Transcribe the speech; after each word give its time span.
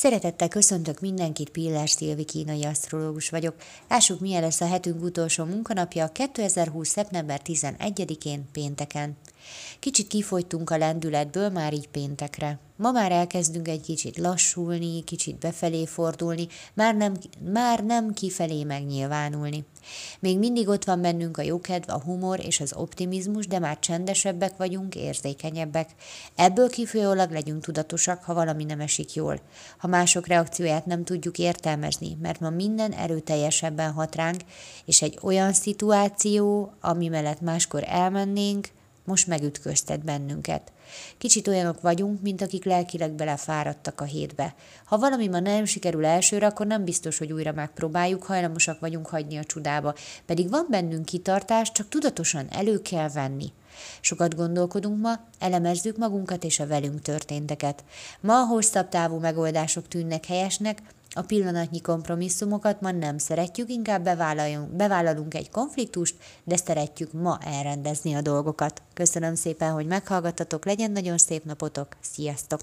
Szeretettel 0.00 0.48
köszöntök 0.48 1.00
mindenkit, 1.00 1.50
Pillás 1.50 1.90
Szilvi 1.90 2.24
kínai 2.24 2.64
asztrológus 2.64 3.30
vagyok. 3.30 3.54
Lássuk, 3.88 4.20
milyen 4.20 4.42
lesz 4.42 4.60
a 4.60 4.66
hetünk 4.66 5.02
utolsó 5.02 5.44
munkanapja 5.44 6.08
2020. 6.08 6.88
szeptember 6.88 7.40
11-én 7.44 8.48
pénteken. 8.52 9.16
Kicsit 9.78 10.08
kifogytunk 10.08 10.70
a 10.70 10.76
lendületből 10.76 11.48
már 11.48 11.72
így 11.72 11.88
péntekre. 11.88 12.58
Ma 12.80 12.90
már 12.90 13.12
elkezdünk 13.12 13.68
egy 13.68 13.80
kicsit 13.80 14.18
lassulni, 14.18 15.04
kicsit 15.04 15.38
befelé 15.38 15.86
fordulni, 15.86 16.46
már 16.74 16.94
nem, 16.94 17.14
már 17.52 17.84
nem 17.84 18.12
kifelé 18.12 18.64
megnyilvánulni. 18.64 19.64
Még 20.20 20.38
mindig 20.38 20.68
ott 20.68 20.84
van 20.84 21.00
bennünk 21.00 21.36
a 21.36 21.42
jókedv, 21.42 21.90
a 21.90 22.00
humor 22.00 22.44
és 22.44 22.60
az 22.60 22.72
optimizmus, 22.72 23.46
de 23.46 23.58
már 23.58 23.78
csendesebbek 23.78 24.56
vagyunk, 24.56 24.94
érzékenyebbek. 24.94 25.90
Ebből 26.34 26.70
kifolyólag 26.70 27.30
legyünk 27.30 27.62
tudatosak, 27.62 28.24
ha 28.24 28.34
valami 28.34 28.64
nem 28.64 28.80
esik 28.80 29.14
jól. 29.14 29.40
Ha 29.78 29.88
mások 29.88 30.26
reakcióját 30.26 30.86
nem 30.86 31.04
tudjuk 31.04 31.38
értelmezni, 31.38 32.16
mert 32.22 32.40
ma 32.40 32.50
minden 32.50 32.92
erőteljesebben 32.92 33.92
hat 33.92 34.14
ránk, 34.14 34.40
és 34.84 35.02
egy 35.02 35.18
olyan 35.22 35.52
szituáció, 35.52 36.72
ami 36.80 37.08
mellett 37.08 37.40
máskor 37.40 37.84
elmennénk, 37.86 38.68
most 39.10 39.26
megütköztet 39.26 40.04
bennünket. 40.04 40.72
Kicsit 41.18 41.48
olyanok 41.48 41.80
vagyunk, 41.80 42.22
mint 42.22 42.42
akik 42.42 42.64
lelkileg 42.64 43.12
belefáradtak 43.12 44.00
a 44.00 44.04
hétbe. 44.04 44.54
Ha 44.84 44.98
valami 44.98 45.28
ma 45.28 45.40
nem 45.40 45.64
sikerül 45.64 46.04
elsőre, 46.04 46.46
akkor 46.46 46.66
nem 46.66 46.84
biztos, 46.84 47.18
hogy 47.18 47.32
újra 47.32 47.52
megpróbáljuk, 47.52 48.22
hajlamosak 48.22 48.80
vagyunk 48.80 49.06
hagyni 49.06 49.36
a 49.36 49.44
csudába. 49.44 49.94
Pedig 50.26 50.50
van 50.50 50.66
bennünk 50.70 51.04
kitartás, 51.04 51.72
csak 51.72 51.88
tudatosan 51.88 52.46
elő 52.50 52.82
kell 52.82 53.08
venni. 53.08 53.52
Sokat 54.00 54.34
gondolkodunk 54.34 55.00
ma, 55.00 55.12
elemezzük 55.38 55.96
magunkat 55.96 56.44
és 56.44 56.60
a 56.60 56.66
velünk 56.66 57.02
történteket. 57.02 57.84
Ma 58.20 58.40
a 58.40 58.46
hosszabb 58.46 58.88
távú 58.88 59.18
megoldások 59.18 59.88
tűnnek 59.88 60.26
helyesnek, 60.26 60.82
a 61.14 61.22
pillanatnyi 61.22 61.80
kompromisszumokat 61.80 62.80
ma 62.80 62.90
nem 62.90 63.18
szeretjük, 63.18 63.70
inkább 63.70 64.04
bevállalunk 64.76 65.34
egy 65.34 65.50
konfliktust, 65.50 66.14
de 66.44 66.56
szeretjük 66.56 67.12
ma 67.12 67.38
elrendezni 67.44 68.14
a 68.14 68.20
dolgokat. 68.20 68.82
Köszönöm 68.94 69.34
szépen, 69.34 69.72
hogy 69.72 69.86
meghallgattatok, 69.86 70.64
legyen 70.64 70.90
nagyon 70.90 71.18
szép 71.18 71.44
napotok, 71.44 71.96
sziasztok! 72.00 72.60